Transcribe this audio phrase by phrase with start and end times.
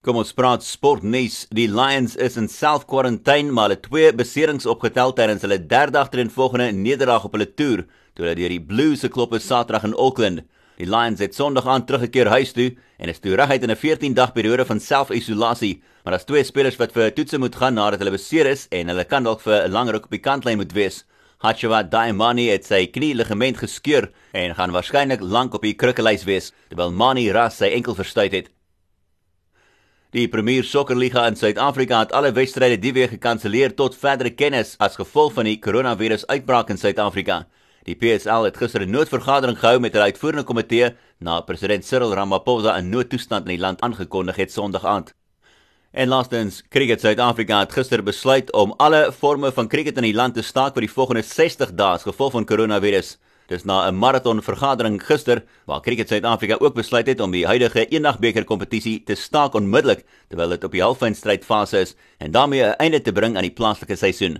[0.00, 1.42] Kom ons praat sportnuus.
[1.52, 7.26] Die Lions is in self-quarantaine maar hulle twee beserings opgetel tydens hulle derde agtereenvolgende nederlaag
[7.28, 7.82] op hulle toer
[8.16, 10.46] toe hulle deur die Blues se klop is Saterdag in Auckland.
[10.80, 14.32] Die Lions het Sondag aan teruggekeer huis toe en is toe reguit in 'n 14-dag
[14.32, 18.46] periode van self-isolasie, maar daar's twee spelers wat vir toetse moet gaan nadat hulle beseer
[18.46, 21.04] is en hulle kan dalk vir 'n langer ruk op die kantlyn moet wees.
[21.44, 26.90] Hachawa Daimani het sy knieligament geskeur en gaan waarskynlik lank op die krukkelys wees terwyl
[26.90, 28.59] Mani Ras sy enkel verstuit het.
[30.10, 34.96] Die Premier Sokkerliga in Suid-Afrika het alle wedstryde die week gekanselleer tot verdere kennis as
[34.98, 37.44] gevolg van die koronavirus uitbraak in Suid-Afrika.
[37.86, 42.74] Die PSL het gister 'n noodvergadering gehou met hulle uitvoerende komitee na president Cyril Ramaphosa
[42.76, 45.14] 'n noodtoestand in die land aangekondig het Sondag aand.
[45.92, 50.34] En laastens, Cricket Suid-Afrika het gister besluit om alle forme van cricket in die land
[50.34, 53.18] te staak vir die volgende 60 dae as gevolg van koronavirus.
[53.50, 57.88] Dis na 'n maraton vergadering gister waar Cricket Suid-Afrika ook besluit het om die huidige
[57.88, 62.78] eendagbeker kompetisie te staak onmiddellik terwyl dit op die halffinale strydfase is en daarmee 'n
[62.78, 64.38] einde te bring aan die plaaslike seisoen.